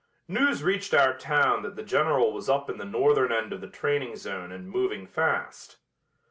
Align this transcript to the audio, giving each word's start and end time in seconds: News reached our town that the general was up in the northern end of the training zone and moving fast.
News 0.27 0.63
reached 0.63 0.95
our 0.95 1.15
town 1.15 1.61
that 1.61 1.75
the 1.75 1.83
general 1.83 2.33
was 2.33 2.49
up 2.49 2.71
in 2.71 2.79
the 2.79 2.85
northern 2.85 3.31
end 3.31 3.53
of 3.53 3.61
the 3.61 3.67
training 3.67 4.15
zone 4.15 4.51
and 4.51 4.67
moving 4.67 5.05
fast. 5.05 5.77